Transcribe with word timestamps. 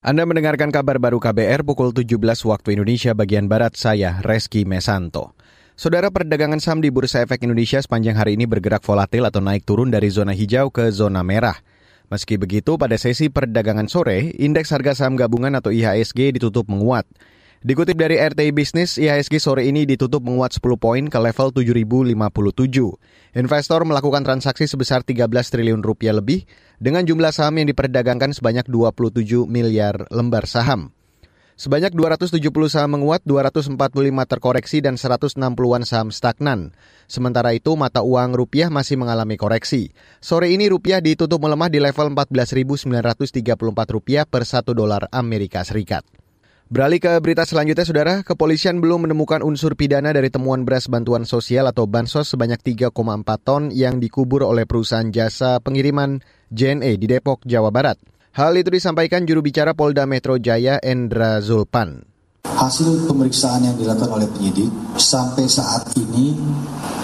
Anda 0.00 0.24
mendengarkan 0.24 0.72
kabar 0.72 0.96
baru 0.96 1.20
KBR 1.20 1.60
pukul 1.60 1.92
17 1.92 2.16
waktu 2.48 2.72
Indonesia 2.72 3.12
bagian 3.12 3.52
Barat, 3.52 3.76
saya 3.76 4.24
Reski 4.24 4.64
Mesanto. 4.64 5.36
Saudara 5.76 6.08
perdagangan 6.08 6.56
saham 6.56 6.80
di 6.80 6.88
Bursa 6.88 7.20
Efek 7.20 7.44
Indonesia 7.44 7.76
sepanjang 7.84 8.16
hari 8.16 8.32
ini 8.32 8.48
bergerak 8.48 8.80
volatil 8.80 9.28
atau 9.28 9.44
naik 9.44 9.68
turun 9.68 9.92
dari 9.92 10.08
zona 10.08 10.32
hijau 10.32 10.72
ke 10.72 10.88
zona 10.88 11.20
merah. 11.20 11.60
Meski 12.08 12.40
begitu, 12.40 12.80
pada 12.80 12.96
sesi 12.96 13.28
perdagangan 13.28 13.92
sore, 13.92 14.32
indeks 14.40 14.72
harga 14.72 15.04
saham 15.04 15.20
gabungan 15.20 15.52
atau 15.60 15.68
IHSG 15.68 16.40
ditutup 16.40 16.64
menguat. 16.72 17.04
Dikutip 17.60 17.92
dari 17.92 18.16
RTI 18.16 18.56
Bisnis, 18.56 18.96
IHSG 18.96 19.36
sore 19.36 19.68
ini 19.68 19.84
ditutup 19.84 20.24
menguat 20.24 20.56
10 20.56 20.80
poin 20.80 21.04
ke 21.04 21.18
level 21.20 21.52
7.057. 21.52 22.16
Investor 23.36 23.84
melakukan 23.84 24.24
transaksi 24.24 24.64
sebesar 24.64 25.04
13 25.04 25.28
triliun 25.28 25.84
rupiah 25.84 26.16
lebih 26.16 26.48
dengan 26.80 27.04
jumlah 27.04 27.28
saham 27.28 27.60
yang 27.60 27.68
diperdagangkan 27.68 28.32
sebanyak 28.32 28.64
27 28.64 29.44
miliar 29.44 30.08
lembar 30.08 30.48
saham. 30.48 30.96
Sebanyak 31.60 31.92
270 31.92 32.40
saham 32.72 32.96
menguat, 32.96 33.28
245 33.28 33.76
terkoreksi, 34.24 34.80
dan 34.80 34.96
160-an 34.96 35.84
saham 35.84 36.08
stagnan. 36.08 36.72
Sementara 37.12 37.52
itu, 37.52 37.76
mata 37.76 38.00
uang 38.00 38.40
rupiah 38.40 38.72
masih 38.72 38.96
mengalami 38.96 39.36
koreksi. 39.36 39.92
Sore 40.24 40.48
ini 40.48 40.72
rupiah 40.72 41.04
ditutup 41.04 41.36
melemah 41.36 41.68
di 41.68 41.76
level 41.76 42.16
14.934 42.16 42.88
rupiah 43.92 44.24
per 44.24 44.48
1 44.48 44.72
dolar 44.72 45.12
Amerika 45.12 45.60
Serikat. 45.60 46.08
Beralih 46.70 47.02
ke 47.02 47.18
berita 47.18 47.42
selanjutnya, 47.42 47.82
Saudara. 47.82 48.14
Kepolisian 48.22 48.78
belum 48.78 49.10
menemukan 49.10 49.42
unsur 49.42 49.74
pidana 49.74 50.14
dari 50.14 50.30
temuan 50.30 50.62
beras 50.62 50.86
bantuan 50.86 51.26
sosial 51.26 51.66
atau 51.66 51.90
bansos 51.90 52.30
sebanyak 52.30 52.62
3,4 52.62 52.94
ton 53.42 53.74
yang 53.74 53.98
dikubur 53.98 54.46
oleh 54.46 54.70
perusahaan 54.70 55.10
jasa 55.10 55.58
pengiriman 55.58 56.22
JNE 56.54 56.94
di 56.94 57.10
Depok, 57.10 57.42
Jawa 57.42 57.74
Barat. 57.74 57.98
Hal 58.38 58.54
itu 58.54 58.70
disampaikan 58.70 59.26
juru 59.26 59.42
bicara 59.42 59.74
Polda 59.74 60.06
Metro 60.06 60.38
Jaya 60.38 60.78
Endra 60.78 61.42
Zulpan. 61.42 62.06
Hasil 62.46 63.10
pemeriksaan 63.10 63.66
yang 63.66 63.74
dilakukan 63.74 64.06
oleh 64.14 64.30
penyidik 64.30 64.70
sampai 64.94 65.50
saat 65.50 65.90
ini 65.98 66.38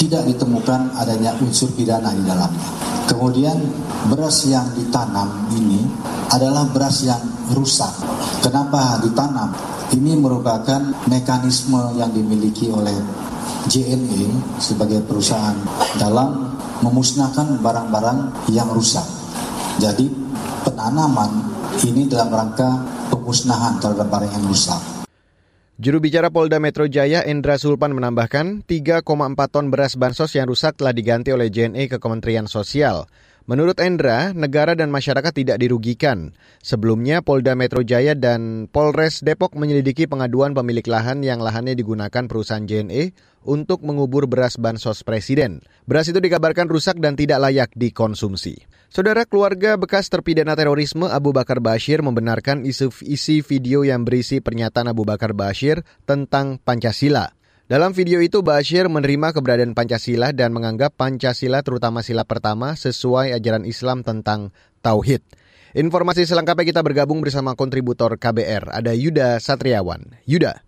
tidak 0.00 0.24
ditemukan 0.24 0.96
adanya 0.96 1.36
unsur 1.36 1.68
pidana 1.76 2.08
di 2.16 2.24
dalamnya. 2.24 2.99
Kemudian 3.10 3.58
beras 4.06 4.46
yang 4.46 4.70
ditanam 4.78 5.50
ini 5.50 5.82
adalah 6.30 6.62
beras 6.70 7.02
yang 7.02 7.18
rusak. 7.50 7.90
Kenapa 8.38 9.02
ditanam? 9.02 9.50
Ini 9.90 10.14
merupakan 10.14 10.78
mekanisme 11.10 11.98
yang 11.98 12.14
dimiliki 12.14 12.70
oleh 12.70 12.94
JNE 13.66 14.30
sebagai 14.62 15.02
perusahaan 15.02 15.58
dalam 15.98 16.54
memusnahkan 16.86 17.58
barang-barang 17.58 18.46
yang 18.54 18.70
rusak. 18.70 19.04
Jadi 19.82 20.06
penanaman 20.62 21.50
ini 21.82 22.06
dalam 22.06 22.30
rangka 22.30 22.86
pemusnahan 23.10 23.82
terhadap 23.82 24.06
barang 24.06 24.30
yang 24.30 24.46
rusak. 24.46 24.99
Juru 25.80 25.96
bicara 25.96 26.28
Polda 26.28 26.60
Metro 26.60 26.84
Jaya 26.84 27.24
Endra 27.24 27.56
Sulpan 27.56 27.96
menambahkan 27.96 28.68
3,4 28.68 29.00
ton 29.48 29.72
beras 29.72 29.96
bansos 29.96 30.28
yang 30.36 30.44
rusak 30.44 30.76
telah 30.76 30.92
diganti 30.92 31.32
oleh 31.32 31.48
JNE 31.48 31.88
ke 31.88 31.96
Kementerian 31.96 32.44
Sosial. 32.44 33.08
Menurut 33.50 33.82
Endra, 33.82 34.30
negara 34.30 34.78
dan 34.78 34.94
masyarakat 34.94 35.34
tidak 35.34 35.58
dirugikan. 35.58 36.38
Sebelumnya, 36.62 37.18
Polda 37.18 37.58
Metro 37.58 37.82
Jaya 37.82 38.14
dan 38.14 38.70
Polres 38.70 39.26
Depok 39.26 39.58
menyelidiki 39.58 40.06
pengaduan 40.06 40.54
pemilik 40.54 40.86
lahan 40.86 41.26
yang 41.26 41.42
lahannya 41.42 41.74
digunakan 41.74 42.30
perusahaan 42.30 42.62
JNE 42.62 43.10
untuk 43.42 43.82
mengubur 43.82 44.30
beras 44.30 44.54
bansos 44.54 45.02
presiden. 45.02 45.66
Beras 45.82 46.06
itu 46.06 46.22
dikabarkan 46.22 46.70
rusak 46.70 47.02
dan 47.02 47.18
tidak 47.18 47.42
layak 47.42 47.74
dikonsumsi. 47.74 48.70
Saudara 48.86 49.26
keluarga 49.26 49.74
bekas 49.74 50.06
terpidana 50.06 50.54
terorisme 50.54 51.10
Abu 51.10 51.34
Bakar 51.34 51.58
Bashir 51.58 52.06
membenarkan 52.06 52.62
isi 52.62 53.42
video 53.42 53.82
yang 53.82 54.06
berisi 54.06 54.38
pernyataan 54.38 54.94
Abu 54.94 55.02
Bakar 55.02 55.34
Bashir 55.34 55.82
tentang 56.06 56.62
Pancasila. 56.62 57.39
Dalam 57.70 57.94
video 57.94 58.18
itu, 58.18 58.42
Bashir 58.42 58.90
menerima 58.90 59.30
keberadaan 59.30 59.78
Pancasila 59.78 60.34
dan 60.34 60.50
menganggap 60.50 60.90
Pancasila 60.98 61.62
terutama 61.62 62.02
sila 62.02 62.26
pertama 62.26 62.74
sesuai 62.74 63.30
ajaran 63.30 63.62
Islam 63.62 64.02
tentang 64.02 64.50
Tauhid. 64.82 65.22
Informasi 65.78 66.26
selengkapnya 66.26 66.66
kita 66.66 66.82
bergabung 66.82 67.22
bersama 67.22 67.54
kontributor 67.54 68.18
KBR, 68.18 68.74
ada 68.74 68.90
Yuda 68.90 69.38
Satriawan. 69.38 70.18
Yuda. 70.26 70.66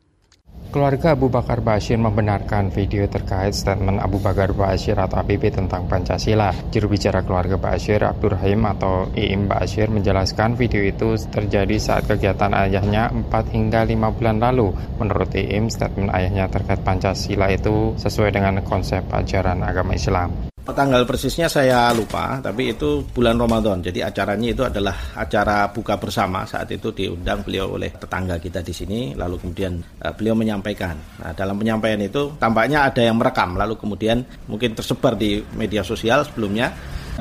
Keluarga 0.73 1.13
Abu 1.13 1.29
Bakar 1.29 1.61
Bashir 1.61 2.01
membenarkan 2.01 2.73
video 2.73 3.05
terkait 3.05 3.53
statement 3.53 4.01
Abu 4.01 4.25
Bakar 4.25 4.57
Bashir 4.57 4.97
atau 4.97 5.21
ABB 5.21 5.53
tentang 5.53 5.85
Pancasila. 5.85 6.49
Juru 6.73 6.97
bicara 6.97 7.21
keluarga 7.21 7.61
Bashir, 7.61 8.01
Abdurrahim 8.01 8.65
atau 8.65 9.05
Iim 9.13 9.53
Bashir 9.53 9.93
menjelaskan 9.93 10.57
video 10.57 10.81
itu 10.81 11.13
terjadi 11.29 11.77
saat 11.77 12.09
kegiatan 12.09 12.57
ayahnya 12.57 13.13
4 13.13 13.29
hingga 13.53 13.85
5 13.85 14.17
bulan 14.17 14.41
lalu. 14.41 14.73
Menurut 14.97 15.37
Iim, 15.37 15.69
statement 15.69 16.09
ayahnya 16.09 16.49
terkait 16.49 16.81
Pancasila 16.81 17.53
itu 17.53 17.93
sesuai 18.01 18.33
dengan 18.33 18.65
konsep 18.65 19.05
ajaran 19.13 19.61
agama 19.61 19.93
Islam. 19.93 20.52
Tanggal 20.63 21.03
persisnya 21.03 21.51
saya 21.51 21.91
lupa, 21.91 22.39
tapi 22.39 22.71
itu 22.71 23.03
bulan 23.11 23.35
Ramadan. 23.35 23.83
Jadi 23.83 23.99
acaranya 23.99 24.55
itu 24.55 24.63
adalah 24.63 24.95
acara 25.19 25.67
buka 25.75 25.99
bersama. 25.99 26.47
Saat 26.47 26.71
itu 26.71 26.95
diundang 26.95 27.43
beliau 27.43 27.75
oleh 27.75 27.91
tetangga 27.91 28.39
kita 28.39 28.63
di 28.63 28.71
sini, 28.71 29.01
lalu 29.19 29.43
kemudian 29.43 29.83
uh, 30.07 30.15
beliau 30.15 30.39
menyampaikan. 30.39 30.95
Nah, 31.19 31.35
dalam 31.35 31.59
penyampaian 31.59 31.99
itu 31.99 32.39
tampaknya 32.39 32.87
ada 32.87 33.03
yang 33.03 33.19
merekam, 33.19 33.59
lalu 33.59 33.75
kemudian 33.75 34.23
mungkin 34.47 34.79
tersebar 34.79 35.19
di 35.19 35.43
media 35.59 35.83
sosial 35.83 36.23
sebelumnya 36.23 36.71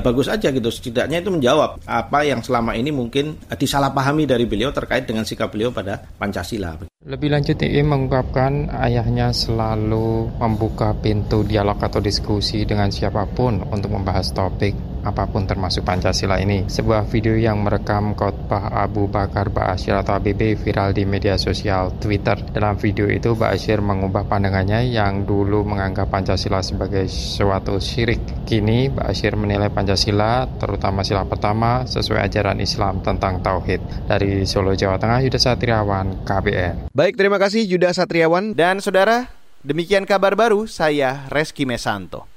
bagus 0.00 0.30
aja 0.30 0.48
gitu 0.48 0.72
setidaknya 0.72 1.20
itu 1.20 1.28
menjawab 1.28 1.84
apa 1.84 2.24
yang 2.24 2.40
selama 2.40 2.72
ini 2.72 2.88
mungkin 2.88 3.36
disalahpahami 3.52 4.24
dari 4.24 4.48
beliau 4.48 4.72
terkait 4.72 5.04
dengan 5.04 5.26
sikap 5.28 5.52
beliau 5.52 5.68
pada 5.68 6.00
Pancasila. 6.16 6.91
Lebih 7.02 7.34
lanjut, 7.34 7.58
IE 7.66 7.82
mengungkapkan 7.82 8.70
ayahnya 8.78 9.34
selalu 9.34 10.38
membuka 10.38 10.94
pintu 10.94 11.42
dialog 11.42 11.74
atau 11.74 11.98
diskusi 11.98 12.62
dengan 12.62 12.94
siapa 12.94 13.26
pun 13.26 13.58
untuk 13.58 13.90
membahas 13.90 14.30
topik 14.30 14.91
apa 15.02 15.26
pun 15.28 15.44
termasuk 15.44 15.82
Pancasila 15.82 16.38
ini. 16.38 16.66
Sebuah 16.70 17.10
video 17.10 17.34
yang 17.34 17.60
merekam 17.60 18.14
khotbah 18.14 18.70
Abu 18.70 19.10
Bakar 19.10 19.50
Ba'asyir 19.50 19.98
atau 19.98 20.16
ABB 20.16 20.56
viral 20.58 20.94
di 20.94 21.02
media 21.04 21.34
sosial 21.36 21.94
Twitter. 21.98 22.38
Dalam 22.54 22.78
video 22.78 23.10
itu 23.10 23.34
Ba'asyir 23.34 23.82
mengubah 23.82 24.24
pandangannya 24.26 24.88
yang 24.88 25.26
dulu 25.26 25.66
menganggap 25.66 26.08
Pancasila 26.08 26.62
sebagai 26.62 27.10
suatu 27.10 27.76
syirik. 27.82 28.46
Kini 28.46 28.88
Ba'asyir 28.88 29.34
menilai 29.34 29.68
Pancasila, 29.68 30.46
terutama 30.56 31.02
sila 31.04 31.26
pertama, 31.26 31.84
sesuai 31.84 32.30
ajaran 32.30 32.58
Islam 32.62 33.02
tentang 33.02 33.42
Tauhid. 33.44 34.08
Dari 34.08 34.46
Solo, 34.48 34.72
Jawa 34.72 34.96
Tengah, 34.96 35.20
Yuda 35.26 35.38
Satriawan, 35.38 36.24
KBR. 36.24 36.94
Baik, 36.94 37.18
terima 37.18 37.36
kasih 37.36 37.66
Yuda 37.66 37.92
Satriawan 37.92 38.54
dan 38.56 38.78
saudara. 38.78 39.28
Demikian 39.62 40.02
kabar 40.08 40.34
baru, 40.34 40.66
saya 40.66 41.30
Reski 41.30 41.62
Mesanto. 41.62 42.31